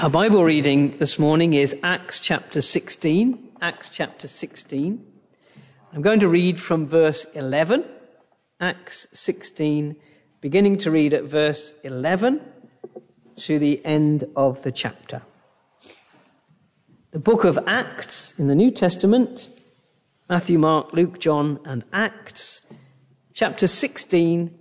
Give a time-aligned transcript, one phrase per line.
[0.00, 3.52] Our Bible reading this morning is Acts chapter 16.
[3.62, 5.06] Acts chapter 16.
[5.92, 7.84] I'm going to read from verse 11.
[8.60, 9.94] Acts 16,
[10.40, 12.40] beginning to read at verse 11
[13.36, 15.22] to the end of the chapter.
[17.12, 19.48] The book of Acts in the New Testament,
[20.28, 22.62] Matthew, Mark, Luke, John, and Acts,
[23.32, 24.58] chapter 16,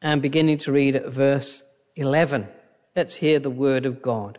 [0.00, 1.62] and beginning to read at verse
[1.96, 2.48] 11.
[2.96, 4.38] Let's hear the word of God.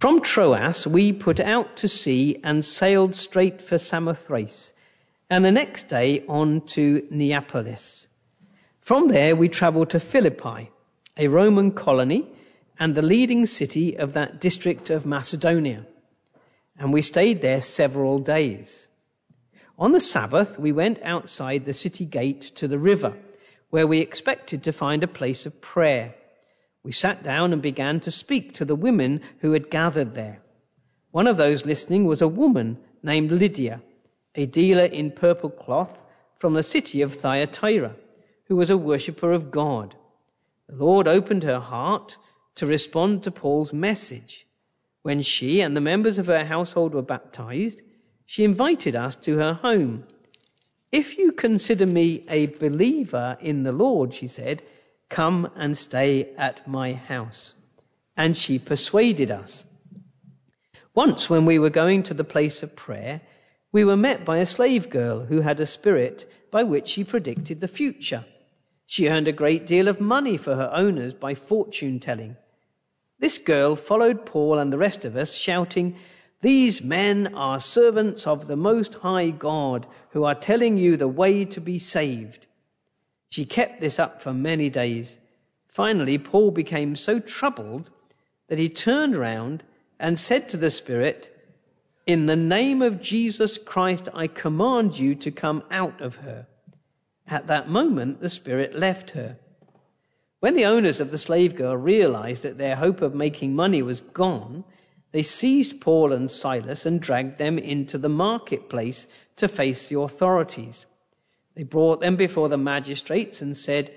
[0.00, 4.72] From Troas we put out to sea and sailed straight for Samothrace,
[5.28, 8.06] and the next day on to Neapolis.
[8.80, 10.70] From there we travelled to Philippi,
[11.18, 12.26] a Roman colony
[12.78, 15.84] and the leading city of that district of Macedonia,
[16.78, 18.88] and we stayed there several days.
[19.78, 23.18] On the Sabbath we went outside the city gate to the river,
[23.68, 26.14] where we expected to find a place of prayer.
[26.82, 30.42] We sat down and began to speak to the women who had gathered there.
[31.10, 33.82] One of those listening was a woman named Lydia,
[34.34, 36.04] a dealer in purple cloth
[36.36, 37.96] from the city of Thyatira,
[38.44, 39.94] who was a worshipper of God.
[40.68, 42.16] The Lord opened her heart
[42.56, 44.46] to respond to Paul's message.
[45.02, 47.80] When she and the members of her household were baptized,
[48.26, 50.04] she invited us to her home.
[50.92, 54.62] If you consider me a believer in the Lord, she said,
[55.10, 57.52] Come and stay at my house.
[58.16, 59.64] And she persuaded us.
[60.94, 63.20] Once when we were going to the place of prayer,
[63.72, 67.60] we were met by a slave girl who had a spirit by which she predicted
[67.60, 68.24] the future.
[68.86, 72.36] She earned a great deal of money for her owners by fortune telling.
[73.20, 75.96] This girl followed Paul and the rest of us shouting,
[76.40, 81.44] These men are servants of the Most High God who are telling you the way
[81.44, 82.46] to be saved.
[83.30, 85.16] She kept this up for many days.
[85.68, 87.88] Finally, Paul became so troubled
[88.48, 89.62] that he turned round
[90.00, 91.32] and said to the Spirit,
[92.06, 96.48] In the name of Jesus Christ, I command you to come out of her.
[97.24, 99.38] At that moment, the Spirit left her.
[100.40, 104.00] When the owners of the slave girl realized that their hope of making money was
[104.00, 104.64] gone,
[105.12, 109.06] they seized Paul and Silas and dragged them into the marketplace
[109.36, 110.84] to face the authorities.
[111.60, 113.92] They brought them before the magistrates and said,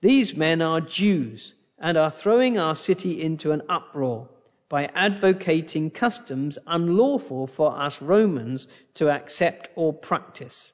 [0.00, 4.28] These men are Jews and are throwing our city into an uproar
[4.68, 10.70] by advocating customs unlawful for us Romans to accept or practice.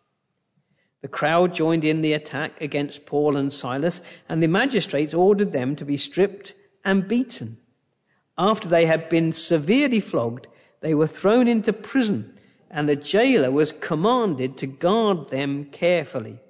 [1.01, 5.77] The crowd joined in the attack against Paul and Silas, and the magistrates ordered them
[5.77, 6.53] to be stripped
[6.85, 7.57] and beaten.
[8.37, 10.47] After they had been severely flogged,
[10.83, 12.34] they were thrown into prison
[12.75, 16.41] and the jailer was commanded to guard them carefully.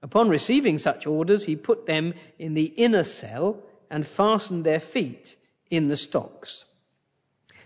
[0.00, 3.60] Upon receiving such orders, he put them in the inner cell
[3.90, 5.36] and fastened their feet
[5.68, 6.64] in the stocks.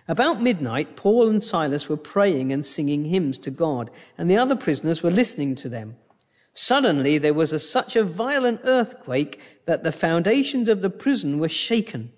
[0.09, 4.57] About midnight, Paul and Silas were praying and singing hymns to God, and the other
[4.57, 5.97] prisoners were listening to them.
[6.55, 11.51] Suddenly there was a, such a violent earthquake that the foundations of the prison were
[11.51, 12.11] shaken.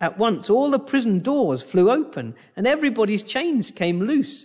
[0.00, 4.44] At once all the prison doors flew open and everybody's chains came loose.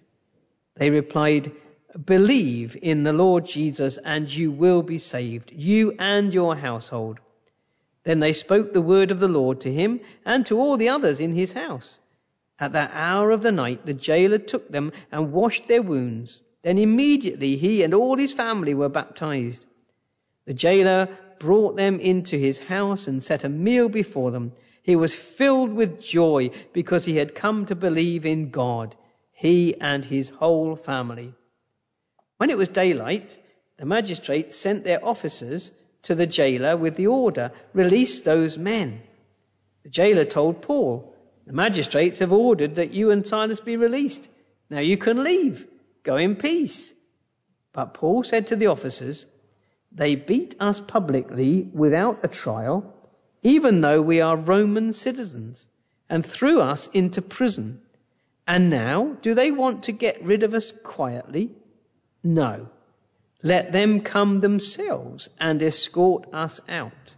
[0.81, 1.51] They replied,
[2.05, 7.19] Believe in the Lord Jesus and you will be saved, you and your household.
[8.03, 11.19] Then they spoke the word of the Lord to him and to all the others
[11.19, 11.99] in his house.
[12.59, 16.41] At that hour of the night, the jailer took them and washed their wounds.
[16.63, 19.63] Then immediately he and all his family were baptized.
[20.45, 24.53] The jailer brought them into his house and set a meal before them.
[24.81, 28.95] He was filled with joy because he had come to believe in God
[29.41, 31.33] he and his whole family.
[32.37, 33.39] When it was daylight,
[33.77, 35.71] the magistrates sent their officers
[36.03, 39.01] to the jailer with the order, release those men.
[39.81, 41.15] The jailer told Paul,
[41.47, 44.27] the magistrates have ordered that you and Silas be released.
[44.69, 45.65] Now you can leave.
[46.03, 46.93] Go in peace.
[47.73, 49.25] But Paul said to the officers,
[49.91, 52.93] they beat us publicly without a trial,
[53.41, 55.67] even though we are Roman citizens,
[56.07, 57.81] and threw us into prison.
[58.51, 61.51] And now, do they want to get rid of us quietly?
[62.21, 62.67] No.
[63.41, 67.15] Let them come themselves and escort us out.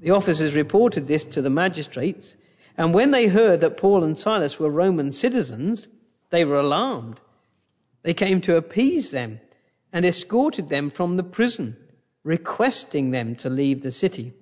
[0.00, 2.36] The officers reported this to the magistrates,
[2.76, 5.86] And when they heard that Paul and Silas were Roman citizens,
[6.28, 7.18] they were alarmed.
[8.02, 9.40] They came to appease them
[9.90, 11.78] and escorted them from the prison,
[12.24, 14.34] requesting them to leave the city.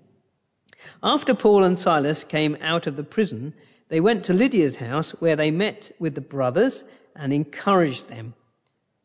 [1.05, 3.55] After Paul and Silas came out of the prison,
[3.91, 6.83] they went to Lydia's house where they met with the brothers
[7.15, 8.35] and encouraged them.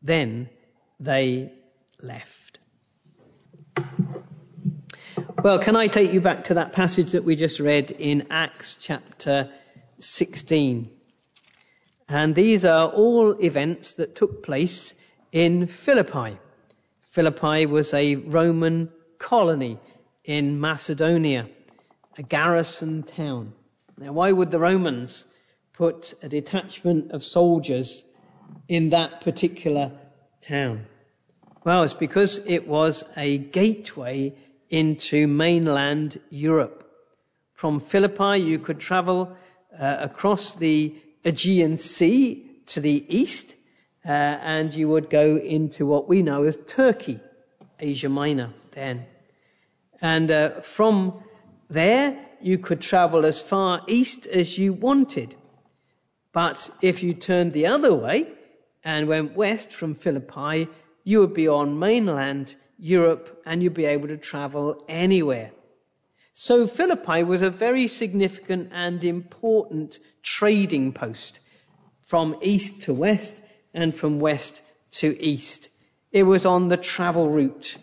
[0.00, 0.48] Then
[1.00, 1.52] they
[2.00, 2.58] left.
[5.42, 8.78] Well, can I take you back to that passage that we just read in Acts
[8.80, 9.50] chapter
[9.98, 10.88] 16?
[12.08, 14.94] And these are all events that took place
[15.32, 16.38] in Philippi.
[17.10, 19.80] Philippi was a Roman colony
[20.24, 21.48] in Macedonia,
[22.16, 23.52] a garrison town.
[23.98, 25.24] Now, why would the Romans
[25.72, 28.04] put a detachment of soldiers
[28.68, 29.92] in that particular
[30.42, 30.86] town?
[31.64, 34.34] Well, it's because it was a gateway
[34.68, 36.84] into mainland Europe.
[37.54, 39.36] From Philippi, you could travel
[39.78, 40.94] uh, across the
[41.24, 43.54] Aegean Sea to the east,
[44.04, 47.18] uh, and you would go into what we know as Turkey,
[47.80, 49.06] Asia Minor, then.
[50.02, 51.22] And uh, from
[51.68, 55.34] there, you could travel as far east as you wanted.
[56.32, 58.30] But if you turned the other way
[58.84, 60.68] and went west from Philippi,
[61.02, 65.50] you would be on mainland Europe and you'd be able to travel anywhere.
[66.34, 71.40] So Philippi was a very significant and important trading post
[72.02, 73.40] from east to west
[73.72, 74.60] and from west
[74.92, 75.68] to east.
[76.12, 77.76] It was on the travel route.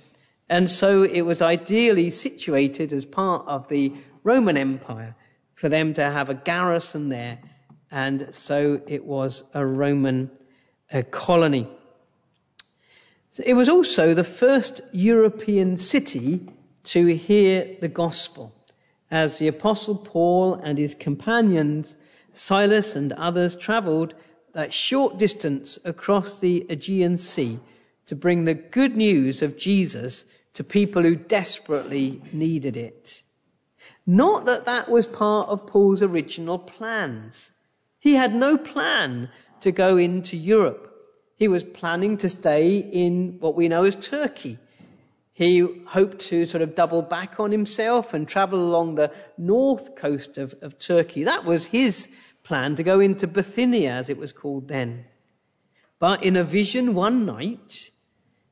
[0.50, 3.94] And so it was ideally situated as part of the
[4.24, 5.16] Roman Empire
[5.56, 7.40] for them to have a garrison there.
[7.90, 10.30] And so it was a Roman
[11.12, 11.68] colony.
[13.44, 16.50] It was also the first European city
[16.86, 18.54] to hear the gospel
[19.10, 21.95] as the apostle Paul and his companions,
[22.34, 24.16] Silas and others traveled
[24.54, 27.60] that short distance across the Aegean Sea
[28.07, 33.21] to bring the good news of Jesus to people who desperately needed it.
[34.05, 37.50] Not that that was part of Paul's original plans.
[38.00, 39.29] He had no plan
[39.61, 40.94] to go into Europe.
[41.38, 44.57] He was planning to stay in what we know as Turkey.
[45.33, 50.38] He hoped to sort of double back on himself and travel along the north coast
[50.38, 51.23] of, of Turkey.
[51.23, 52.13] That was his
[52.44, 55.06] plan to go into Bithynia, as it was called then.
[55.97, 57.89] But in a vision one night,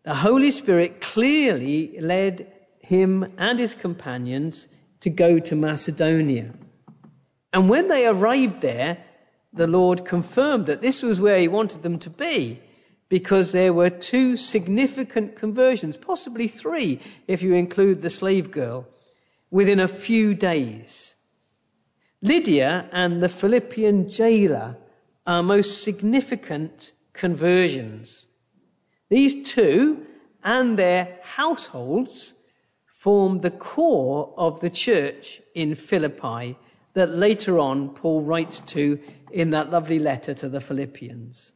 [0.03, 4.67] the Holy Spirit clearly led him and his companions
[5.01, 6.53] to go to Macedonia.
[7.53, 8.97] And when they arrived there,
[9.53, 12.59] the Lord confirmed that this was where he wanted them to be
[13.09, 18.87] because there were two significant conversions, possibly three if you include the slave girl,
[19.49, 21.13] within a few days.
[22.21, 24.77] Lydia and the Philippian jailer
[25.27, 28.27] are most significant conversions.
[29.11, 30.05] These two
[30.41, 32.33] and their households
[32.85, 36.55] formed the core of the church in Philippi
[36.93, 38.99] that later on Paul writes to
[39.29, 41.51] in that lovely letter to the Philippians.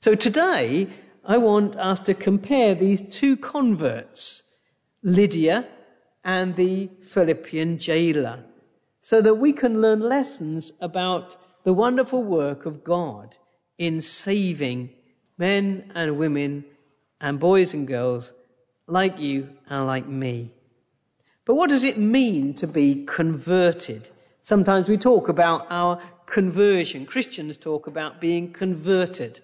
[0.00, 0.88] So today,
[1.24, 4.42] I want us to compare these two converts,
[5.02, 5.66] Lydia
[6.22, 8.44] and the Philippian jailer,
[9.00, 11.34] so that we can learn lessons about
[11.64, 13.34] the wonderful work of God
[13.78, 14.90] in saving
[15.38, 16.64] men and women
[17.20, 18.32] and boys and girls
[18.86, 20.52] like you and like me.
[21.44, 24.08] But what does it mean to be converted?
[24.42, 27.06] Sometimes we talk about our conversion.
[27.06, 29.40] Christians talk about being converted.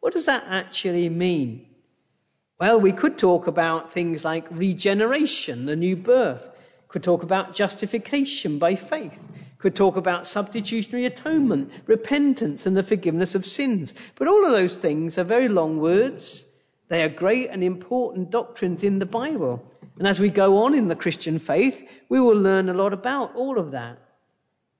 [0.00, 1.66] What does that actually mean?
[2.58, 6.48] Well, we could talk about things like regeneration, the new birth.
[6.88, 9.22] Could talk about justification by faith.
[9.58, 13.94] Could talk about substitutionary atonement, repentance, and the forgiveness of sins.
[14.14, 16.46] But all of those things are very long words.
[16.88, 19.64] They are great and important doctrines in the Bible.
[19.98, 23.34] And as we go on in the Christian faith, we will learn a lot about
[23.34, 23.98] all of that.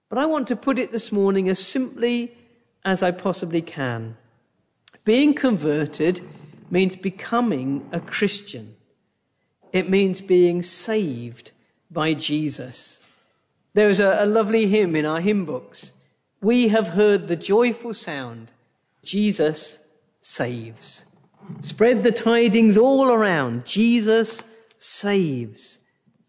[0.09, 2.37] But I want to put it this morning as simply
[2.85, 4.17] as I possibly can.
[5.05, 6.21] Being converted
[6.71, 8.75] means becoming a Christian.
[9.73, 11.51] It means being saved
[11.91, 13.05] by Jesus.
[13.75, 15.93] There is a, a, lovely hymn in our hymn books.
[16.41, 18.49] We have heard the joyful sound.
[19.05, 19.79] Jesus
[20.21, 21.05] saves.
[21.63, 23.67] Spread the tidings all around.
[23.67, 24.45] Jesus
[24.79, 25.79] saves.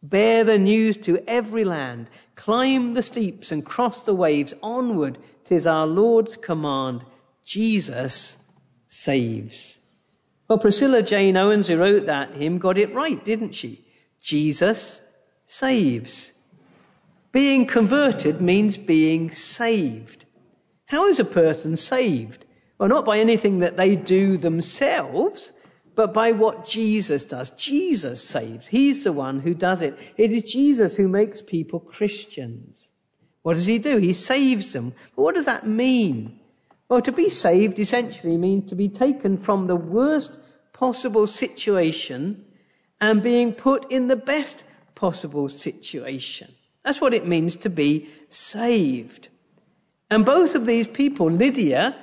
[0.03, 2.07] Bear the news to every land.
[2.35, 4.53] Climb the steeps and cross the waves.
[4.61, 7.03] Onward, tis our Lord's command.
[7.43, 8.37] Jesus
[8.87, 9.77] saves.
[10.47, 13.85] Well, Priscilla Jane Owens, who wrote that hymn, got it right, didn't she?
[14.21, 15.01] Jesus
[15.45, 16.31] saves.
[17.31, 20.25] Being converted means being saved.
[20.85, 22.45] How is a person saved?
[22.77, 25.51] Well, not by anything that they do themselves,
[25.95, 27.49] but by what Jesus does.
[27.51, 28.67] Jesus saves.
[28.67, 29.97] He's the one who does it.
[30.15, 32.91] It is Jesus who makes people Christians.
[33.41, 33.97] What does he do?
[33.97, 34.93] He saves them.
[35.15, 36.39] But what does that mean?
[36.87, 40.37] Well, to be saved essentially means to be taken from the worst
[40.71, 42.45] possible situation
[43.01, 46.53] and being put in the best possible situation.
[46.83, 49.29] That's what it means to be saved.
[50.09, 51.95] And both of these people, Lydia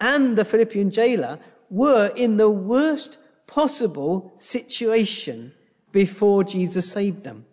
[0.00, 1.38] and the Philippian jailer,
[1.70, 5.52] were in the worst possible situation
[5.92, 7.46] before Jesus saved them.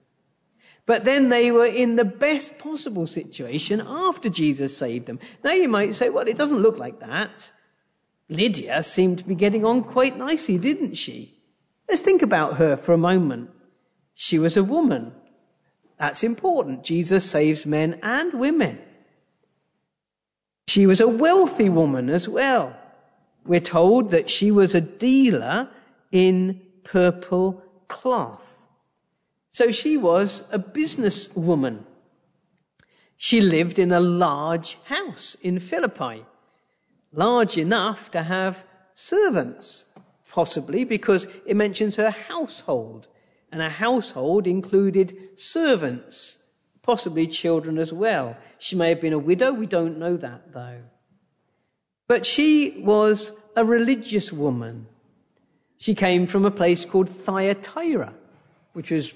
[0.85, 5.19] But then they were in the best possible situation after Jesus saved them.
[5.43, 7.51] Now you might say, well, it doesn't look like that.
[8.29, 11.37] Lydia seemed to be getting on quite nicely, didn't she?
[11.87, 13.51] Let's think about her for a moment.
[14.15, 15.13] She was a woman.
[15.97, 16.83] That's important.
[16.83, 18.79] Jesus saves men and women.
[20.71, 22.73] She was a wealthy woman as well.
[23.45, 25.69] We're told that she was a dealer
[26.13, 28.65] in purple cloth.
[29.49, 31.83] So she was a businesswoman.
[33.17, 36.23] She lived in a large house in Philippi,
[37.11, 38.63] large enough to have
[38.95, 39.83] servants,
[40.29, 43.09] possibly because it mentions her household,
[43.51, 46.37] and a household included servants,
[46.83, 48.37] possibly children as well.
[48.59, 50.81] She may have been a widow, we don't know that though.
[52.07, 54.87] But she was a religious woman.
[55.77, 58.13] She came from a place called Thyatira,
[58.73, 59.13] which was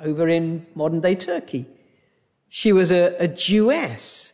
[0.00, 1.66] over in modern day Turkey.
[2.48, 4.32] She was a, a Jewess,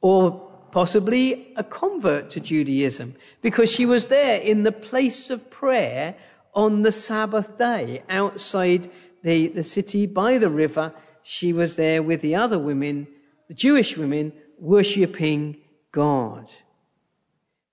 [0.00, 6.14] or possibly a convert to Judaism, because she was there in the place of prayer
[6.54, 8.90] on the Sabbath day outside
[9.22, 10.92] the, the city by the river.
[11.22, 13.06] She was there with the other women,
[13.48, 15.56] the Jewish women, worshipping
[15.92, 16.50] God.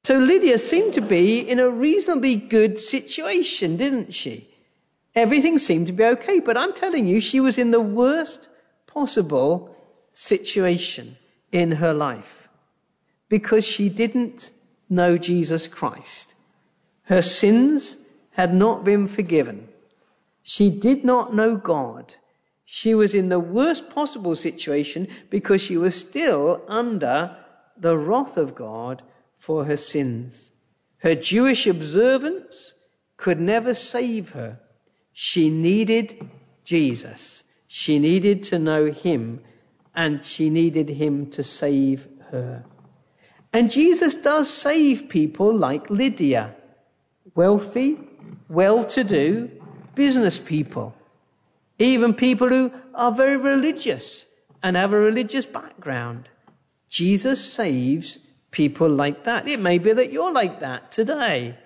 [0.03, 4.47] So Lydia seemed to be in a reasonably good situation, didn't she?
[5.13, 8.47] Everything seemed to be okay, but I'm telling you, she was in the worst
[8.85, 9.75] possible
[10.11, 11.17] situation
[11.51, 12.47] in her life
[13.29, 14.49] because she didn't
[14.89, 16.33] know Jesus Christ.
[17.03, 17.95] Her sins
[18.31, 19.67] had not been forgiven.
[20.43, 22.13] She did not know God.
[22.69, 27.37] She was in the worst possible situation because she was still under
[27.77, 29.01] the wrath of God
[29.37, 30.51] for her sins.
[30.97, 32.73] Her Jewish observance
[33.15, 34.59] could never save her.
[35.13, 36.29] She needed
[36.65, 37.41] Jesus.
[37.67, 39.39] She needed to know Him
[39.95, 42.65] and she needed Him to save her.
[43.53, 46.53] And Jesus does save people like Lydia,
[47.33, 47.97] wealthy,
[48.49, 49.51] well-to-do
[49.95, 50.93] business people,
[51.79, 54.25] even people who are very religious
[54.63, 56.29] and have a religious background.
[56.89, 58.17] Jesus saves
[58.51, 59.47] people like that.
[59.47, 61.57] It may be that you're like that today,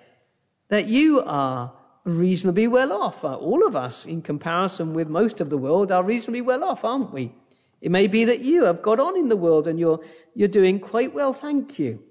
[0.68, 1.72] that you are
[2.04, 3.24] reasonably well off.
[3.24, 6.84] Uh, all of us, in comparison with most of the world, are reasonably well off,
[6.84, 7.32] aren't we?
[7.80, 10.00] It may be that you have got on in the world and you're,
[10.34, 12.02] you're doing quite well, thank you.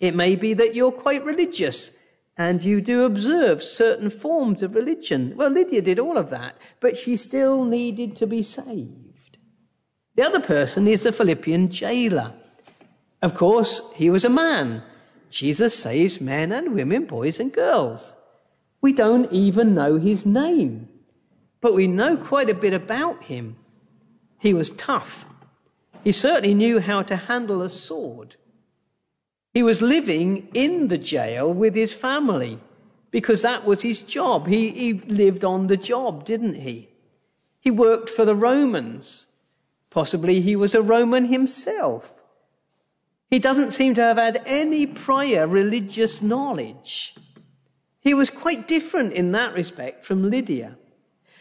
[0.00, 1.90] It may be that you're quite religious
[2.38, 5.34] and you do observe certain forms of religion.
[5.36, 9.36] Well, Lydia did all of that, but she still needed to be saved.
[10.14, 12.32] The other person is the Philippian jailer.
[13.20, 14.84] Of course, he was a man.
[15.30, 18.12] Jesus saves men and women, boys and girls.
[18.80, 20.88] We don't even know his name,
[21.60, 23.56] but we know quite a bit about him.
[24.38, 25.26] He was tough.
[26.04, 28.36] He certainly knew how to handle a sword.
[29.58, 32.60] He was living in the jail with his family
[33.10, 34.46] because that was his job.
[34.46, 36.88] He, he lived on the job, didn't he?
[37.58, 39.26] He worked for the Romans.
[39.90, 42.22] Possibly he was a Roman himself.
[43.30, 47.12] He doesn't seem to have had any prior religious knowledge.
[47.98, 50.78] He was quite different in that respect from Lydia.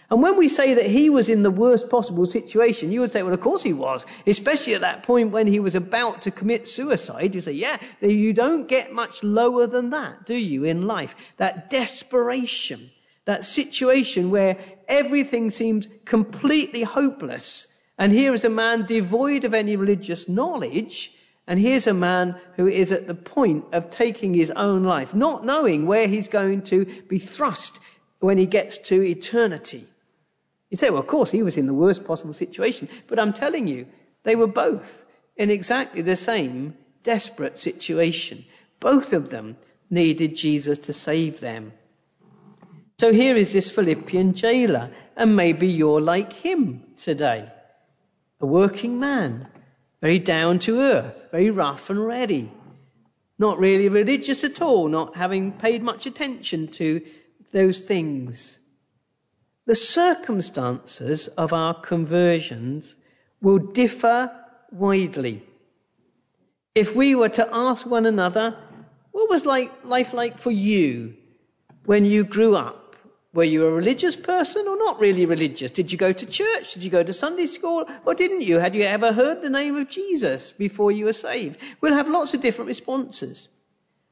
[0.09, 3.23] And when we say that he was in the worst possible situation, you would say,
[3.23, 6.67] well, of course he was, especially at that point when he was about to commit
[6.67, 7.35] suicide.
[7.35, 11.15] You say, yeah, you don't get much lower than that, do you, in life?
[11.35, 12.89] That desperation,
[13.25, 17.67] that situation where everything seems completely hopeless.
[17.97, 21.11] And here is a man devoid of any religious knowledge
[21.47, 25.45] and here's a man who is at the point of taking his own life, not
[25.45, 27.79] knowing where he's going to be thrust
[28.19, 29.87] when he gets to eternity.
[30.69, 32.89] You say, well, of course, he was in the worst possible situation.
[33.07, 33.87] But I'm telling you,
[34.23, 35.05] they were both
[35.35, 38.43] in exactly the same desperate situation.
[38.79, 39.57] Both of them
[39.89, 41.71] needed Jesus to save them.
[42.99, 47.47] So here is this Philippian jailer, and maybe you're like him today.
[48.39, 49.47] a working man,
[50.01, 52.51] very down to earth, very rough and ready,
[53.39, 57.01] not really religious at all, not having paid much attention to
[57.51, 58.59] those things.
[59.67, 62.95] The circumstances of our conversions
[63.41, 64.31] will differ
[64.71, 65.43] widely.
[66.73, 68.57] If we were to ask one another,
[69.11, 71.15] what was like, life like for you
[71.83, 72.95] when you grew up?
[73.33, 75.71] Were you a religious person or not really religious?
[75.71, 76.75] Did you go to church?
[76.75, 77.89] Did you go to Sunday school?
[78.05, 78.59] Or didn't you?
[78.59, 81.59] Had you ever heard the name of Jesus before you were saved?
[81.81, 83.49] We'll have lots of different responses.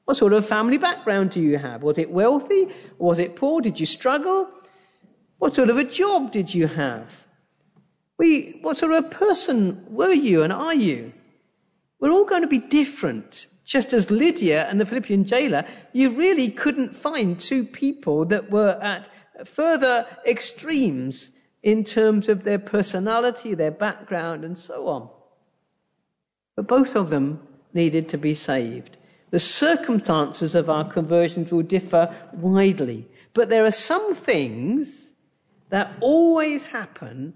[0.03, 1.81] What sort of family background do you have?
[1.81, 2.67] Was it wealthy?
[2.97, 3.61] Was it poor?
[3.61, 4.49] Did you struggle?
[5.37, 7.09] What sort of a job did you have?
[8.17, 11.13] We, what sort of a person were you and are you?
[11.99, 13.47] We're all going to be different.
[13.65, 18.69] Just as Lydia and the Philippian jailer, you really couldn't find two people that were
[18.69, 19.07] at
[19.45, 21.29] further extremes
[21.63, 25.09] in terms of their personality, their background, and so on.
[26.55, 28.97] But both of them needed to be saved.
[29.31, 35.04] The circumstances of our conversions will differ widely, but there are some things
[35.69, 37.33] that always happen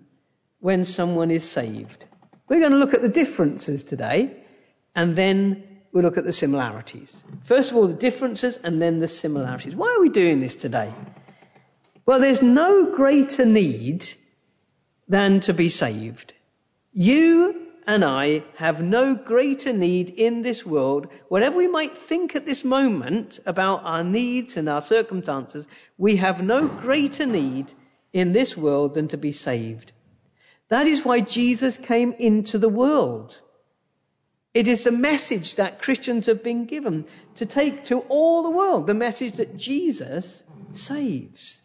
[0.59, 2.05] when someone is saved.
[2.47, 4.35] We're going to look at the differences today,
[4.95, 7.23] and then we'll look at the similarities.
[7.43, 9.75] First of all, the differences and then the similarities.
[9.75, 10.93] Why are we doing this today?
[12.05, 14.05] Well, there's no greater need
[15.07, 16.33] than to be saved.
[16.91, 21.07] You and I have no greater need in this world.
[21.27, 25.67] Whatever we might think at this moment about our needs and our circumstances,
[25.97, 27.73] we have no greater need
[28.13, 29.91] in this world than to be saved.
[30.69, 33.37] That is why Jesus came into the world.
[34.53, 38.87] It is the message that Christians have been given to take to all the world,
[38.87, 41.61] the message that Jesus saves.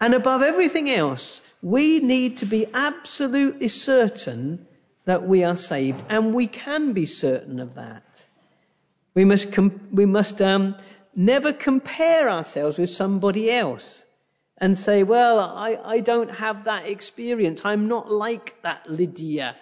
[0.00, 4.66] And above everything else, we need to be absolutely certain
[5.04, 8.04] that we are saved, and we can be certain of that.
[9.14, 10.76] We must, com- we must um,
[11.16, 14.04] never compare ourselves with somebody else
[14.58, 17.64] and say, well, I, I don't have that experience.
[17.64, 19.56] I'm not like that Lydia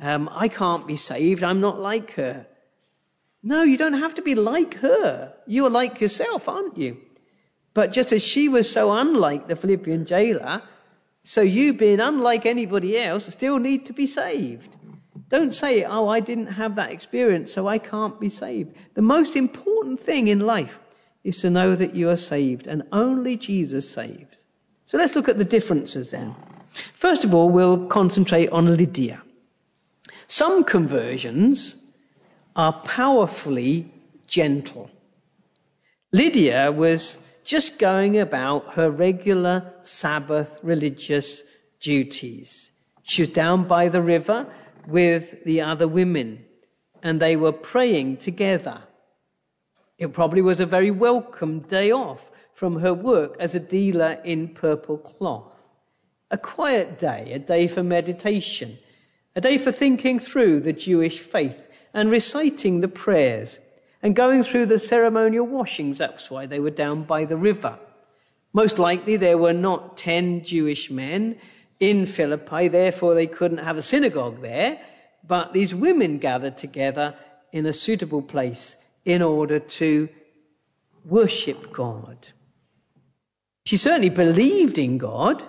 [0.00, 1.42] um, I can't be saved.
[1.42, 2.46] I'm not like her.
[3.42, 5.34] No, you don't have to be like her.
[5.46, 7.00] You are like yourself, aren't you?
[7.74, 10.62] But just as she was so unlike the Philippian jailer,
[11.24, 14.74] so you being unlike anybody else still need to be saved.
[15.28, 18.76] Don't say, oh, I didn't have that experience, so I can't be saved.
[18.94, 20.80] The most important thing in life
[21.22, 24.37] is to know that you are saved, and only Jesus saves.
[24.88, 26.34] So let's look at the differences then.
[26.94, 29.22] First of all, we'll concentrate on Lydia.
[30.26, 31.76] Some conversions
[32.56, 33.92] are powerfully
[34.26, 34.90] gentle.
[36.10, 41.42] Lydia was just going about her regular Sabbath religious
[41.80, 42.70] duties.
[43.02, 44.46] She was down by the river
[44.86, 46.46] with the other women
[47.02, 48.80] and they were praying together.
[49.98, 54.48] It probably was a very welcome day off from her work as a dealer in
[54.48, 55.54] purple cloth.
[56.28, 58.76] A quiet day, a day for meditation,
[59.36, 63.56] a day for thinking through the Jewish faith and reciting the prayers
[64.02, 65.98] and going through the ceremonial washings.
[65.98, 67.78] That's why they were down by the river.
[68.52, 71.38] Most likely there were not ten Jewish men
[71.78, 74.80] in Philippi, therefore they couldn't have a synagogue there,
[75.24, 77.14] but these women gathered together
[77.52, 80.08] in a suitable place in order to
[81.04, 82.18] worship God.
[83.68, 85.44] She certainly believed in God,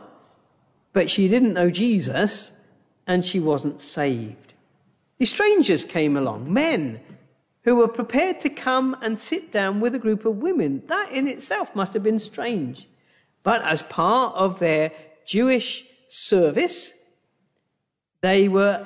[0.91, 2.51] but she didn't know Jesus,
[3.07, 4.53] and she wasn't saved.
[5.19, 6.99] The strangers came along, men
[7.63, 10.83] who were prepared to come and sit down with a group of women.
[10.87, 12.85] That in itself must have been strange.
[13.41, 14.91] But as part of their
[15.25, 16.93] Jewish service,
[18.19, 18.85] they were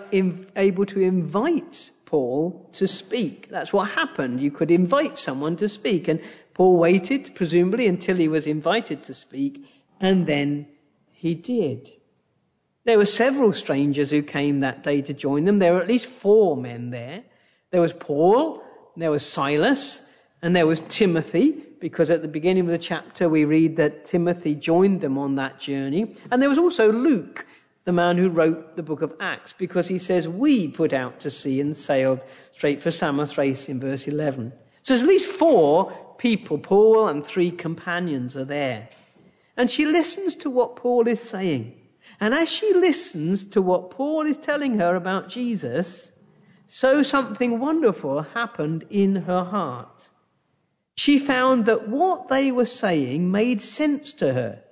[0.55, 3.47] able to invite Paul to speak.
[3.49, 4.41] That's what happened.
[4.41, 6.07] You could invite someone to speak.
[6.07, 6.21] And
[6.53, 9.65] Paul waited, presumably, until he was invited to speak,
[9.99, 10.67] and then
[11.11, 11.89] he did.
[12.85, 15.59] There were several strangers who came that day to join them.
[15.59, 17.23] There were at least four men there.
[17.71, 18.61] There was Paul,
[18.97, 20.01] there was Silas,
[20.41, 24.53] and there was Timothy, because at the beginning of the chapter we read that Timothy
[24.53, 26.15] joined them on that journey.
[26.29, 27.47] And there was also Luke,
[27.85, 31.31] the man who wrote the book of Acts, because he says, We put out to
[31.31, 34.53] sea and sailed straight for Samothrace in verse 11.
[34.83, 38.87] So there's at least four people, Paul and three companions are there.
[39.57, 41.73] And she listens to what Paul is saying.
[42.17, 46.09] And as she listens to what Paul is telling her about Jesus,
[46.67, 50.07] so something wonderful happened in her heart.
[50.95, 54.63] She found that what they were saying made sense to her.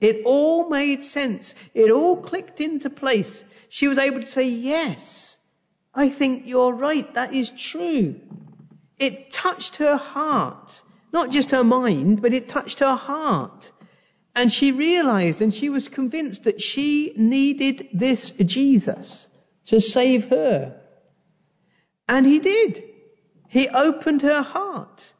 [0.00, 1.54] It all made sense.
[1.74, 3.44] It all clicked into place.
[3.68, 5.36] She was able to say, yes,
[5.94, 7.12] I think you're right.
[7.14, 8.18] That is true.
[9.00, 10.82] It touched her heart.
[11.12, 13.72] Not just her mind, but it touched her heart.
[14.36, 19.28] And she realized and she was convinced that she needed this Jesus
[19.66, 20.80] to save her.
[22.08, 22.84] And he did.
[23.48, 25.12] He opened her heart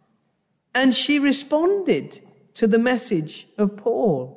[0.75, 2.21] and she responded
[2.55, 4.37] to the message of Paul.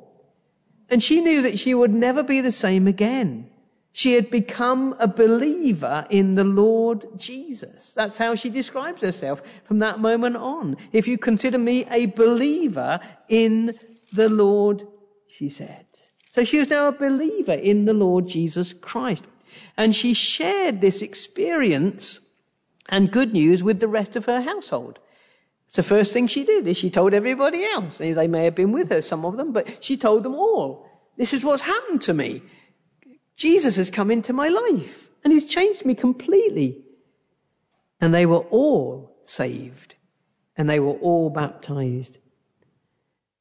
[0.88, 3.50] And she knew that she would never be the same again.
[3.96, 7.92] She had become a believer in the Lord Jesus.
[7.92, 10.78] That's how she describes herself from that moment on.
[10.90, 13.78] If you consider me a believer in
[14.12, 14.82] the Lord,
[15.28, 15.86] she said.
[16.30, 19.24] So she was now a believer in the Lord Jesus Christ.
[19.76, 22.18] And she shared this experience
[22.88, 24.98] and good news with the rest of her household.
[25.68, 27.98] It's the first thing she did is she told everybody else.
[27.98, 30.90] They may have been with her, some of them, but she told them all.
[31.16, 32.42] This is what's happened to me.
[33.36, 36.84] Jesus has come into my life and he's changed me completely.
[38.00, 39.94] And they were all saved
[40.56, 42.16] and they were all baptized.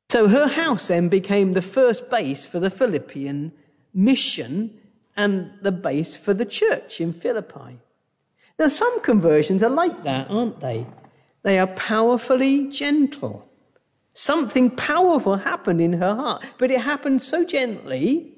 [0.10, 3.52] So her house then became the first base for the Philippian
[3.94, 4.80] mission
[5.16, 7.80] and the base for the church in Philippi.
[8.58, 10.86] Now some conversions are like that, aren't they?
[11.44, 13.48] They are powerfully gentle.
[14.14, 18.34] Something powerful happened in her heart, but it happened so gently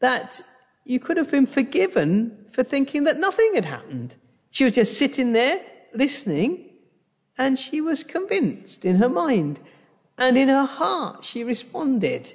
[0.00, 0.40] that
[0.86, 4.14] you could have been forgiven for thinking that nothing had happened.
[4.50, 5.60] She was just sitting there
[5.92, 6.70] listening
[7.36, 9.58] and she was convinced in her mind
[10.16, 12.32] and in her heart she responded.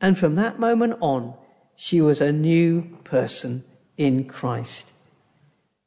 [0.00, 1.34] And from that moment on,
[1.76, 3.64] she was a new person
[3.98, 4.90] in Christ.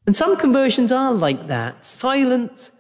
[0.06, 1.84] And some conversions are like that.
[1.84, 2.72] Silent,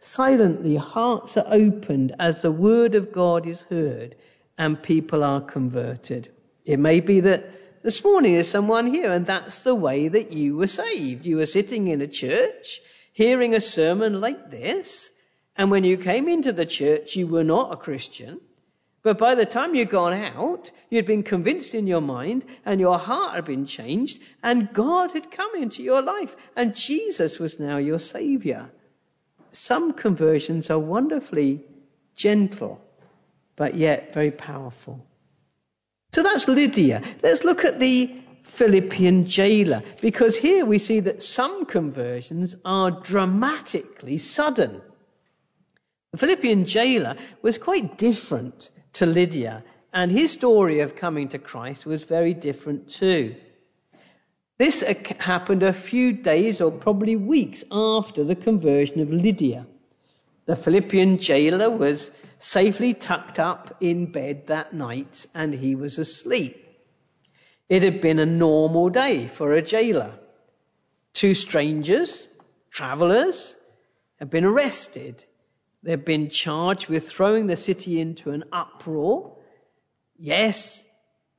[0.00, 4.16] silently, hearts are opened as the word of God is heard
[4.58, 6.30] and people are converted.
[6.64, 7.48] It may be that
[7.82, 11.26] this morning there's someone here and that's the way that you were saved.
[11.26, 12.80] You were sitting in a church,
[13.12, 15.10] hearing a sermon like this,
[15.56, 18.40] and when you came into the church, you were not a Christian.
[19.02, 22.98] But by the time you'd gone out, you'd been convinced in your mind and your
[22.98, 27.78] heart had been changed and God had come into your life and Jesus was now
[27.78, 28.70] your savior.
[29.50, 31.64] Some conversions are wonderfully
[32.14, 32.80] gentle,
[33.56, 35.04] but yet very powerful.
[36.14, 37.02] So that's Lydia.
[37.22, 44.18] Let's look at the Philippian jailer, because here we see that some conversions are dramatically
[44.18, 44.82] sudden.
[46.12, 51.86] The Philippian jailer was quite different to Lydia, and his story of coming to Christ
[51.86, 53.34] was very different too.
[54.58, 54.82] This
[55.18, 59.66] happened a few days or probably weeks after the conversion of Lydia.
[60.44, 66.58] The Philippian jailer was safely tucked up in bed that night and he was asleep.
[67.68, 70.18] It had been a normal day for a jailer.
[71.12, 72.26] Two strangers,
[72.70, 73.56] travellers,
[74.18, 75.24] had been arrested.
[75.82, 79.36] They'd been charged with throwing the city into an uproar.
[80.18, 80.82] Yes,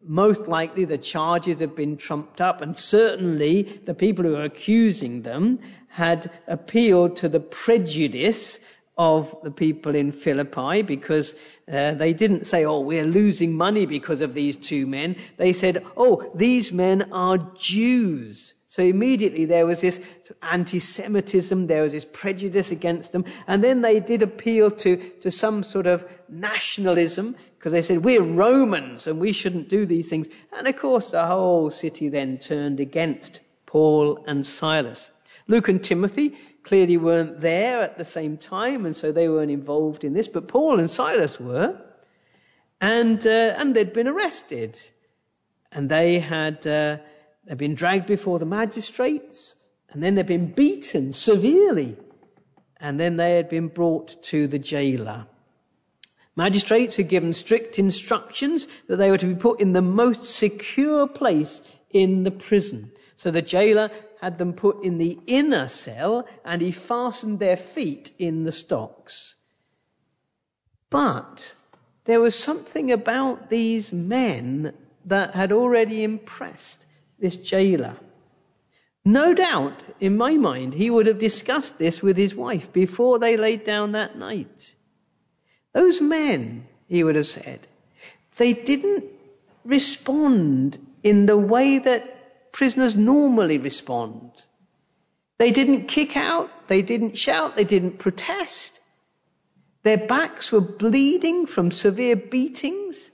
[0.01, 5.21] most likely the charges had been trumped up and certainly the people who were accusing
[5.21, 8.59] them had appealed to the prejudice
[8.97, 11.34] of the people in Philippi because
[11.71, 15.15] uh, they didn't say, oh, we're losing money because of these two men.
[15.38, 18.53] They said, oh, these men are Jews.
[18.67, 20.01] So immediately there was this
[20.41, 25.62] anti-Semitism, there was this prejudice against them, and then they did appeal to, to some
[25.62, 30.27] sort of nationalism, because they said, we're Romans and we shouldn't do these things.
[30.51, 35.10] And of course the whole city then turned against Paul and Silas.
[35.47, 40.03] Luke and Timothy clearly weren't there at the same time, and so they weren't involved
[40.03, 41.79] in this, but Paul and Silas were.
[42.79, 44.79] And, uh, and they'd been arrested.
[45.71, 46.97] And they had, uh,
[47.45, 49.56] they'd been dragged before the magistrates,
[49.89, 51.97] and then they'd been beaten severely.
[52.79, 55.27] And then they had been brought to the jailer.
[56.36, 61.08] Magistrates had given strict instructions that they were to be put in the most secure
[61.08, 62.91] place in the prison.
[63.17, 63.91] So the jailer
[64.23, 69.36] had them put in the inner cell and he fastened their feet in the stocks.
[70.89, 71.53] But
[72.05, 74.73] there was something about these men
[75.07, 76.79] that had already impressed
[77.19, 77.97] this jailer.
[79.03, 83.36] No doubt, in my mind, he would have discussed this with his wife before they
[83.36, 84.73] laid down that night.
[85.73, 87.59] Those men, he would have said,
[88.38, 89.03] they didn't
[89.65, 92.12] respond in the way that
[92.53, 94.31] prisoners normally respond.
[95.39, 98.79] They didn't kick out, they didn't shout, they didn't protest.
[99.81, 103.11] Their backs were bleeding from severe beatings,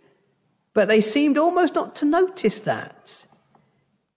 [0.74, 3.26] But they seemed almost not to notice that.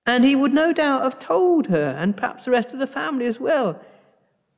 [0.05, 3.27] And he would no doubt have told her, and perhaps the rest of the family
[3.27, 3.81] as well.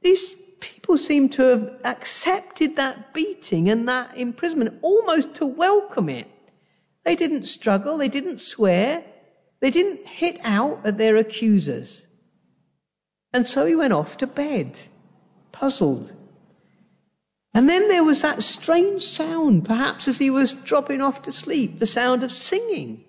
[0.01, 6.29] These people seem to have accepted that beating and that imprisonment almost to welcome it.
[7.05, 9.05] They didn't struggle, they didn't swear,
[9.65, 12.07] they didn't hit out at their accusers.
[13.33, 14.79] And so he went off to bed,
[15.53, 16.13] puzzled.
[17.55, 21.79] And then there was that strange sound, perhaps as he was dropping off to sleep,
[21.79, 23.05] the sound of singing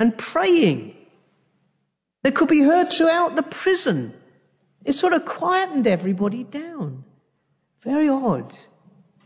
[0.00, 0.96] and praying
[2.24, 4.12] that could be heard throughout the prison.
[4.84, 7.04] It sort of quietened everybody down.
[7.82, 8.52] Very odd.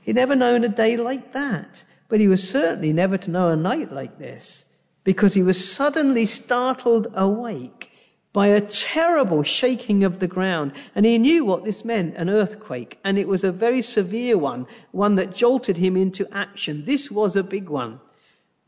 [0.03, 3.57] He'd never known a day like that, but he was certainly never to know a
[3.57, 4.67] night like this
[5.05, 7.91] because he was suddenly startled awake
[8.33, 10.73] by a terrible shaking of the ground.
[10.95, 12.99] And he knew what this meant, an earthquake.
[13.05, 16.85] And it was a very severe one, one that jolted him into action.
[16.85, 18.01] This was a big one.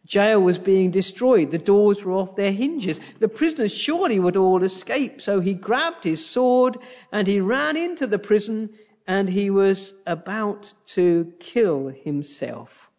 [0.06, 1.50] Jail was being destroyed.
[1.50, 3.00] The doors were off their hinges.
[3.20, 5.22] The prisoners surely would all escape.
[5.22, 6.76] So he grabbed his sword
[7.10, 8.70] and he ran into the prison
[9.06, 12.90] and he was about to kill himself.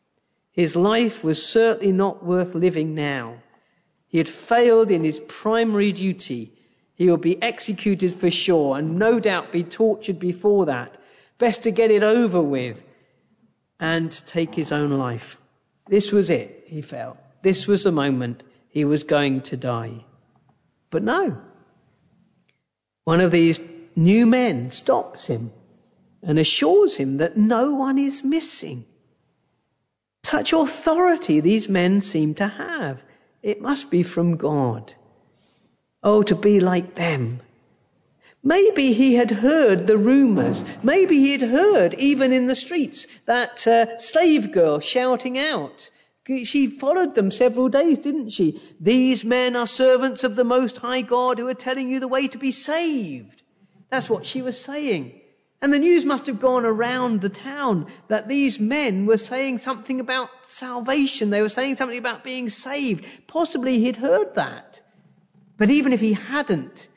[0.55, 3.43] His life was certainly not worth living now.
[4.07, 6.53] He had failed in his primary duty.
[6.95, 10.97] He would be executed for sure and no doubt be tortured before that.
[11.37, 12.81] Best to get it over with
[13.81, 15.37] and take his own life.
[15.87, 17.17] This was it, he felt.
[17.41, 20.05] This was the moment he was going to die.
[20.89, 21.37] But no.
[23.03, 23.59] One of these
[23.93, 25.51] new men stops him
[26.23, 28.85] and assures him that no one is missing.
[30.25, 32.99] Such authority these men seem to have.
[33.43, 34.91] It must be from God.
[36.01, 37.41] Oh, to be like them.
[38.41, 40.63] Maybe he had heard the rumors.
[40.81, 45.91] Maybe he had heard, even in the streets, that uh, slave girl shouting out.
[46.25, 48.59] She followed them several days, didn't she?
[48.79, 52.29] These men are servants of the Most High God who are telling you the way
[52.29, 53.43] to be saved.
[53.91, 55.21] That's what she was saying.
[55.61, 59.99] And the news must have gone around the town that these men were saying something
[59.99, 61.29] about salvation.
[61.29, 63.05] They were saying something about being saved.
[63.27, 64.81] Possibly he'd heard that.
[65.57, 66.87] But even if he hadn't,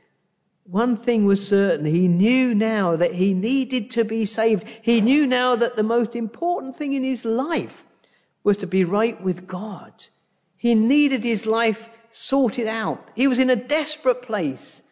[0.65, 1.87] one thing was certain.
[1.87, 4.69] He knew now that he needed to be saved.
[4.83, 7.83] He knew now that the most important thing in his life
[8.45, 9.93] was to be right with God.
[10.57, 13.09] He needed his life sorted out.
[13.15, 14.83] He was in a desperate place.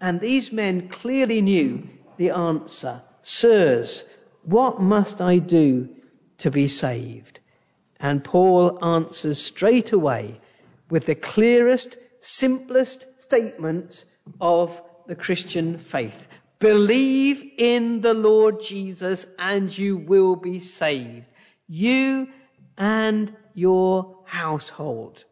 [0.00, 3.02] And these men clearly knew the answer.
[3.28, 4.04] Sirs,
[4.42, 5.90] what must I do
[6.38, 7.40] to be saved?
[8.00, 10.40] And Paul answers straight away
[10.88, 14.06] with the clearest, simplest statement
[14.40, 16.26] of the Christian faith.
[16.58, 21.26] Believe in the Lord Jesus and you will be saved.
[21.68, 22.28] You
[22.78, 25.22] and your household.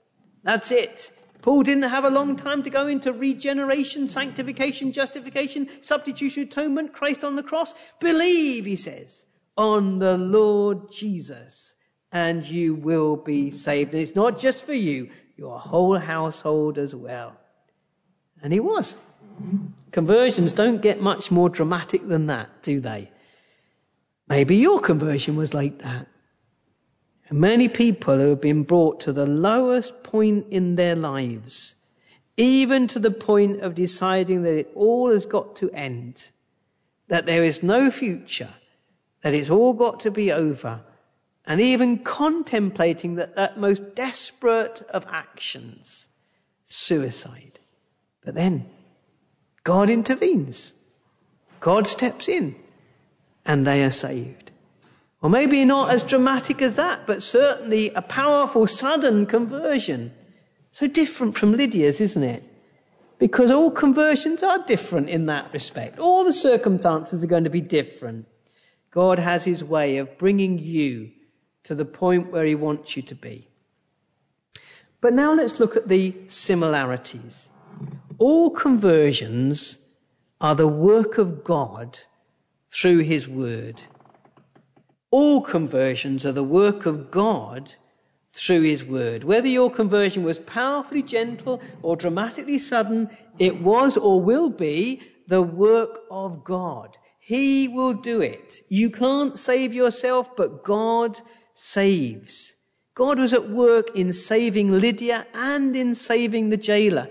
[0.42, 1.10] That's it.
[1.46, 7.22] Paul didn't have a long time to go into regeneration, sanctification, justification, substitution, atonement, Christ
[7.22, 7.72] on the cross.
[8.00, 9.24] Believe, he says,
[9.56, 11.72] on the Lord Jesus
[12.10, 13.92] and you will be saved.
[13.92, 17.36] And it's not just for you, your whole household as well.
[18.42, 18.98] And he was.
[19.92, 23.12] Conversions don't get much more dramatic than that, do they?
[24.26, 26.08] Maybe your conversion was like that.
[27.30, 31.74] Many people who have been brought to the lowest point in their lives,
[32.36, 36.22] even to the point of deciding that it all has got to end,
[37.08, 38.54] that there is no future,
[39.22, 40.80] that it's all got to be over,
[41.46, 46.06] and even contemplating that, that most desperate of actions,
[46.66, 47.58] suicide.
[48.24, 48.68] But then
[49.64, 50.72] God intervenes.
[51.58, 52.54] God steps in
[53.44, 54.50] and they are saved.
[55.22, 60.12] Or maybe not as dramatic as that, but certainly a powerful sudden conversion.
[60.72, 62.42] So different from Lydia's, isn't it?
[63.18, 65.98] Because all conversions are different in that respect.
[65.98, 68.26] All the circumstances are going to be different.
[68.90, 71.12] God has his way of bringing you
[71.64, 73.48] to the point where he wants you to be.
[75.00, 77.48] But now let's look at the similarities.
[78.18, 79.78] All conversions
[80.40, 81.98] are the work of God
[82.70, 83.80] through his word.
[85.18, 87.72] All conversions are the work of God
[88.34, 89.24] through His Word.
[89.24, 95.40] Whether your conversion was powerfully gentle or dramatically sudden, it was or will be the
[95.40, 96.98] work of God.
[97.18, 98.60] He will do it.
[98.68, 101.18] You can't save yourself, but God
[101.54, 102.54] saves.
[102.94, 107.08] God was at work in saving Lydia and in saving the jailer.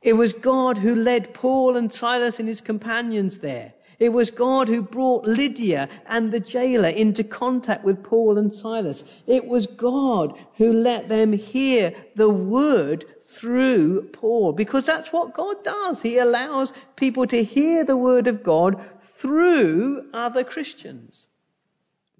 [0.00, 3.74] It was God who led Paul and Silas and his companions there.
[4.02, 9.04] It was God who brought Lydia and the jailer into contact with Paul and Silas.
[9.28, 15.62] It was God who let them hear the word through Paul because that's what God
[15.62, 16.02] does.
[16.02, 21.28] He allows people to hear the word of God through other Christians.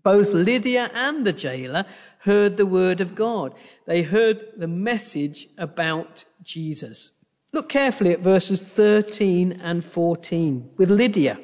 [0.04, 1.86] Both Lydia and the jailer
[2.20, 3.54] heard the word of God.
[3.86, 7.10] They heard the message about Jesus.
[7.52, 11.40] Look carefully at verses 13 and 14 with Lydia.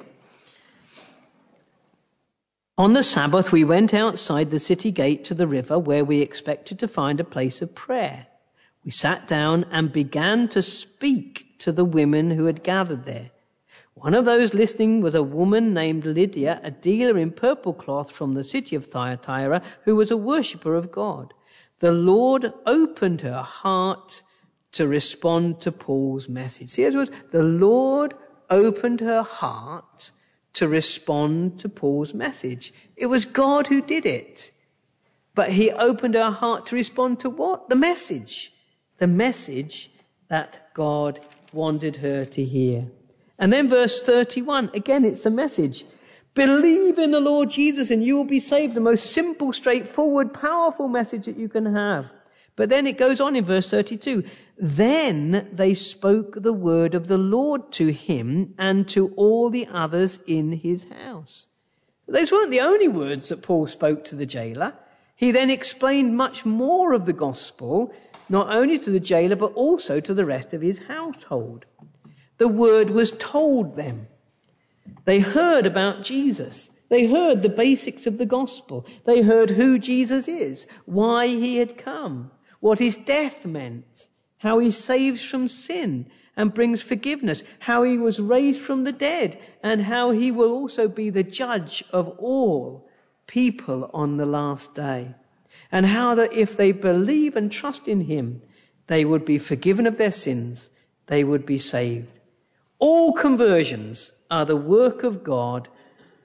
[2.79, 6.79] On the Sabbath, we went outside the city gate to the river where we expected
[6.79, 8.29] to find a place of prayer.
[8.85, 13.33] We sat down and began to speak to the women who had gathered there.
[13.95, 18.35] One of those listening was a woman named Lydia, a dealer in purple cloth from
[18.35, 21.35] the city of Thyatira, who was a worshipper of God.
[21.81, 24.23] The Lord opened her heart
[24.75, 26.71] to respond to Paul's message.
[26.71, 28.15] See, it was the Lord
[28.49, 30.13] opened her heart
[30.55, 32.73] to respond to Paul's message.
[32.97, 34.51] It was God who did it.
[35.35, 37.69] But he opened her heart to respond to what?
[37.69, 38.53] The message
[38.99, 39.91] the message
[40.29, 41.21] that God
[41.53, 42.87] wanted her to hear.
[43.39, 45.85] And then verse 31, again, it's a message.
[46.35, 48.75] Believe in the Lord Jesus and you will be saved.
[48.75, 52.11] The most simple, straightforward, powerful message that you can have.
[52.59, 54.25] But then it goes on in verse 32.
[54.57, 60.19] Then they spoke the word of the Lord to him and to all the others
[60.27, 61.47] in his house.
[62.09, 64.75] Those weren't the only words that Paul spoke to the jailer.
[65.15, 67.95] He then explained much more of the gospel
[68.29, 71.65] not only to the jailer, but also to the rest of his household.
[72.39, 74.09] The word was told them.
[75.05, 76.77] They heard about Jesus.
[76.89, 78.85] They heard the basics of the gospel.
[79.05, 84.71] They heard who Jesus is, why he had come, what his death meant, how he
[84.71, 90.11] saves from sin and brings forgiveness, how he was raised from the dead, and how
[90.11, 92.89] he will also be the judge of all
[93.27, 95.15] people on the last day
[95.71, 98.41] and how that if they believe and trust in him,
[98.87, 100.69] they would be forgiven of their sins,
[101.07, 102.09] they would be saved.
[102.79, 105.69] All conversions are the work of God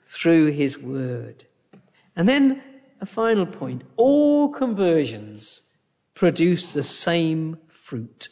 [0.01, 1.43] through his word.
[2.15, 2.61] And then
[3.01, 3.81] a final point.
[3.97, 5.61] All conversions
[6.13, 8.29] produce the same fruit.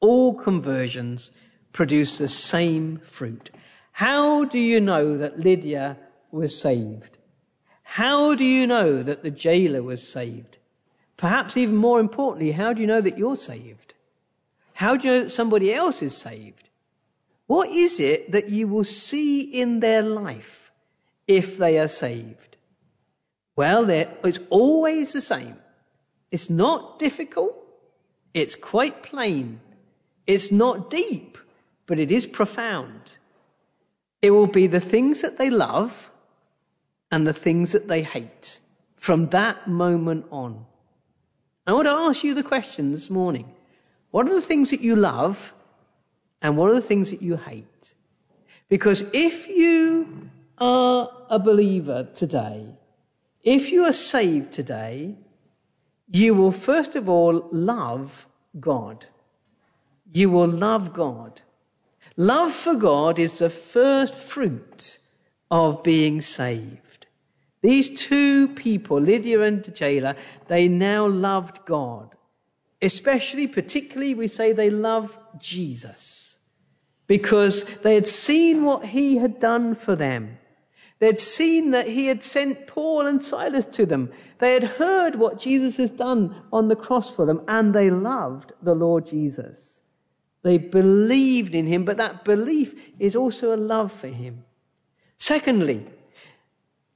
[0.00, 1.30] All conversions
[1.72, 3.50] produce the same fruit.
[3.92, 5.98] How do you know that Lydia
[6.30, 7.16] was saved?
[7.82, 10.58] How do you know that the jailer was saved?
[11.16, 13.94] Perhaps even more importantly, how do you know that you're saved?
[14.72, 16.68] How do you know that somebody else is saved?
[17.46, 20.72] What is it that you will see in their life
[21.26, 22.56] if they are saved?
[23.54, 25.56] Well, it's always the same.
[26.34, 27.54] It's not difficult.
[28.42, 29.60] It's quite plain.
[30.26, 31.38] It's not deep,
[31.86, 33.02] but it is profound.
[34.20, 36.10] It will be the things that they love
[37.12, 38.58] and the things that they hate
[38.96, 40.66] from that moment on.
[41.68, 43.54] I want to ask you the question this morning.
[44.10, 45.54] What are the things that you love
[46.42, 47.94] and what are the things that you hate?
[48.68, 52.76] Because if you are a believer today,
[53.44, 55.14] if you are saved today,
[56.10, 58.26] you will first of all love
[58.58, 59.06] God.
[60.12, 61.40] You will love God.
[62.16, 64.98] Love for God is the first fruit
[65.50, 67.06] of being saved.
[67.62, 72.14] These two people, Lydia and jailer, they now loved God.
[72.82, 76.36] Especially, particularly, we say they loved Jesus.
[77.06, 80.38] Because they had seen what he had done for them.
[80.98, 84.12] They'd seen that he had sent Paul and Silas to them.
[84.38, 88.52] They had heard what Jesus has done on the cross for them, and they loved
[88.62, 89.80] the Lord Jesus.
[90.42, 94.44] They believed in him, but that belief is also a love for him.
[95.16, 95.86] Secondly,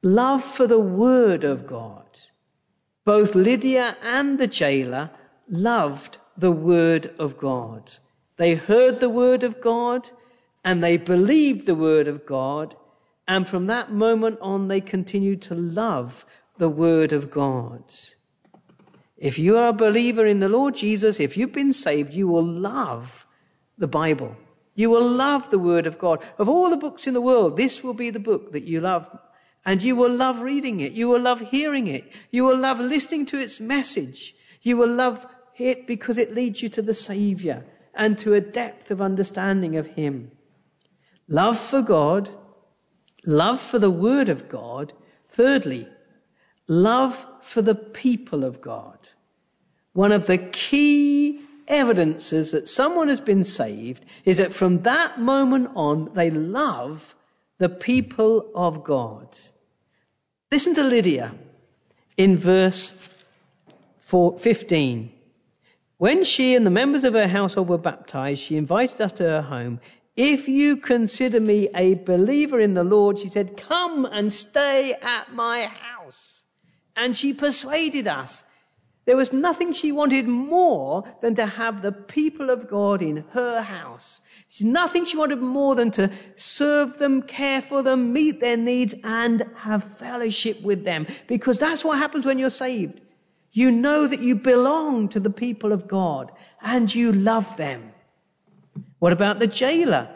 [0.03, 2.05] love for the Word of God.
[3.05, 5.11] Both Lydia and the jailer
[5.49, 7.91] loved the Word of God.
[8.37, 10.09] They heard the Word of God
[10.65, 12.77] and they believed the Word of God.
[13.27, 16.27] And from that moment on, they continued to love
[16.59, 17.83] the Word of God.
[19.17, 22.47] If you are a believer in the Lord Jesus, if you've been saved, you will
[22.47, 23.27] love
[23.77, 24.37] the Bible.
[24.75, 26.23] You will love the Word of God.
[26.39, 29.11] Of all the books in the world, this will be the book that you love
[29.65, 30.93] and you will love reading it.
[30.93, 32.05] You will love hearing it.
[32.31, 34.35] You will love listening to its message.
[34.63, 35.27] You will love
[35.57, 39.87] it because it leads you to the Savior and to a depth of understanding of
[39.87, 40.31] Him.
[41.29, 42.31] Love for God,
[43.27, 44.93] love for the Word of God.
[45.27, 45.89] Thirdly,
[46.69, 48.99] love for the people of God.
[49.95, 55.71] One of the key evidences that someone has been saved is that from that moment
[55.75, 57.15] on, they love
[57.59, 59.29] the people of God.
[60.53, 61.35] Listen to Lydia
[62.17, 62.91] in verse
[64.01, 65.13] 15.
[65.99, 69.43] When she and the members of her household were baptized, she invited us to her
[69.43, 69.81] home.
[70.17, 75.33] If you consider me a believer in the Lord, she said, come and stay at
[75.33, 75.98] my house.
[76.99, 78.45] And she persuaded us.
[79.07, 83.63] There was nothing she wanted more than to have the people of God in her
[83.63, 84.21] house.
[84.51, 88.95] There's nothing she wanted more than to serve them, care for them, meet their needs,
[89.03, 91.07] and have fellowship with them.
[91.27, 93.01] Because that's what happens when you're saved.
[93.53, 97.93] You know that you belong to the people of God and you love them.
[98.99, 100.11] What about the jailer?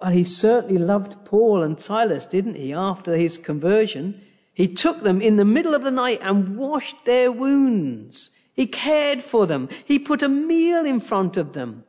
[0.00, 4.20] Well, he certainly loved Paul and Silas, didn't he, after his conversion?
[4.56, 8.30] He took them in the middle of the night and washed their wounds.
[8.54, 9.68] He cared for them.
[9.84, 11.84] He put a meal in front of them.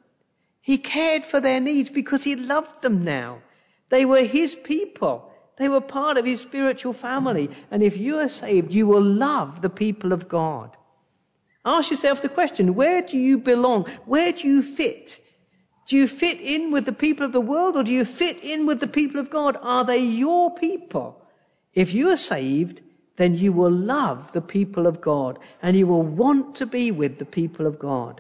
[0.59, 3.39] He cared for their needs because he loved them now.
[3.87, 5.31] They were his people.
[5.57, 7.51] They were part of his spiritual family.
[7.71, 10.75] And if you are saved, you will love the people of God.
[11.63, 13.85] Ask yourself the question, where do you belong?
[14.03, 15.21] Where do you fit?
[15.87, 18.65] Do you fit in with the people of the world or do you fit in
[18.65, 19.57] with the people of God?
[19.61, 21.23] Are they your people?
[21.77, 22.81] If you are saved,
[23.17, 27.19] then you will love the people of God and you will want to be with
[27.19, 28.19] the people of God.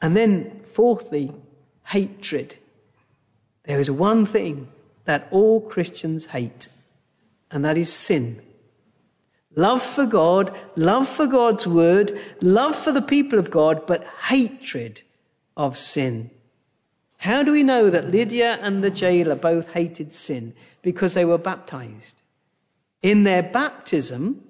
[0.00, 1.32] And then, fourthly,
[1.84, 2.56] hatred.
[3.64, 4.68] There is one thing
[5.06, 6.68] that all Christians hate,
[7.50, 8.40] and that is sin.
[9.56, 15.02] Love for God, love for God's word, love for the people of God, but hatred
[15.56, 16.30] of sin.
[17.16, 20.54] How do we know that Lydia and the jailer both hated sin?
[20.82, 22.20] Because they were baptized.
[23.02, 24.42] In their baptism,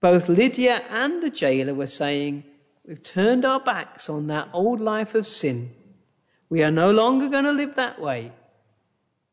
[0.00, 2.44] both Lydia and the jailer were saying,
[2.86, 5.70] We've turned our backs on that old life of sin.
[6.48, 8.32] We are no longer going to live that way.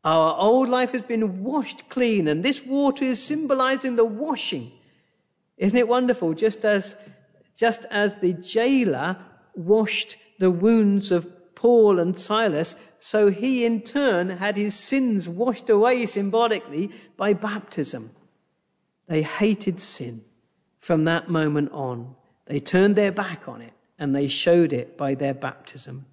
[0.04, 4.72] Our old life has been washed clean, and this water is symbolizing the washing.
[5.58, 6.34] Isn't it wonderful?
[6.34, 6.96] Just as,
[7.56, 9.18] just as the jailer
[9.56, 11.32] washed the wounds of
[11.64, 18.12] Paul and Silas, so he in turn had his sins washed away symbolically by baptism.
[19.08, 20.26] They hated sin
[20.82, 22.16] from that moment on.
[22.48, 26.06] They turned their back on it and they showed it by their baptism.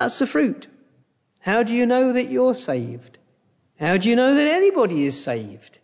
[0.00, 0.66] That's the fruit.
[1.38, 3.16] How do you know that you're saved?
[3.78, 5.78] How do you know that anybody is saved?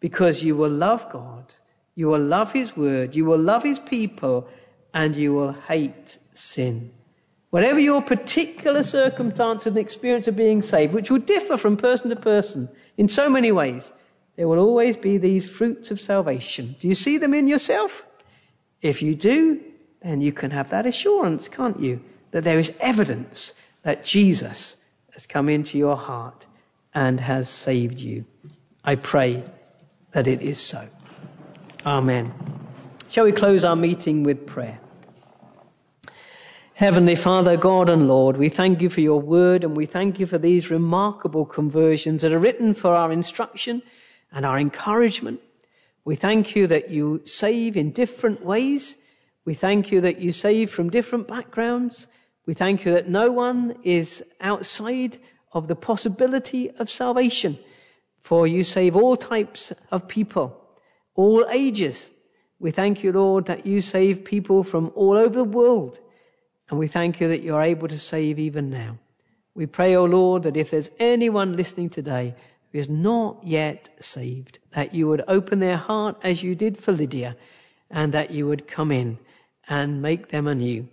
[0.00, 1.54] Because you will love God,
[1.94, 4.48] you will love His Word, you will love His people,
[4.92, 6.92] and you will hate sin.
[7.52, 12.16] Whatever your particular circumstance and experience of being saved, which will differ from person to
[12.16, 13.92] person in so many ways,
[14.36, 16.74] there will always be these fruits of salvation.
[16.80, 18.06] Do you see them in yourself?
[18.80, 19.60] If you do,
[20.00, 22.00] then you can have that assurance, can't you?
[22.30, 24.78] That there is evidence that Jesus
[25.12, 26.46] has come into your heart
[26.94, 28.24] and has saved you.
[28.82, 29.44] I pray
[30.12, 30.88] that it is so.
[31.84, 32.32] Amen.
[33.10, 34.80] Shall we close our meeting with prayer?
[36.82, 40.26] Heavenly Father, God and Lord, we thank you for your word and we thank you
[40.26, 43.82] for these remarkable conversions that are written for our instruction
[44.32, 45.40] and our encouragement.
[46.04, 48.96] We thank you that you save in different ways.
[49.44, 52.08] We thank you that you save from different backgrounds.
[52.46, 55.16] We thank you that no one is outside
[55.52, 57.60] of the possibility of salvation.
[58.22, 60.60] For you save all types of people,
[61.14, 62.10] all ages.
[62.58, 66.00] We thank you, Lord, that you save people from all over the world.
[66.70, 68.98] And we thank you that you're able to save even now.
[69.54, 72.34] We pray, O oh Lord, that if there's anyone listening today
[72.70, 76.92] who is not yet saved, that you would open their heart as you did for
[76.92, 77.36] Lydia,
[77.90, 79.18] and that you would come in
[79.68, 80.88] and make them anew.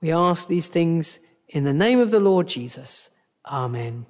[0.00, 3.10] We ask these things in the name of the Lord Jesus.
[3.44, 4.06] Amen.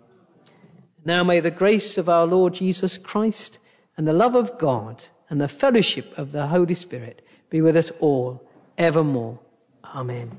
[1.04, 3.59] Now may the grace of our Lord Jesus Christ
[3.96, 7.90] and the love of God and the fellowship of the Holy Spirit be with us
[8.00, 8.46] all
[8.76, 9.40] evermore.
[9.84, 10.36] Amen.